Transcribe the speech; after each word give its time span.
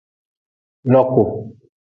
Loku. 0.91 1.23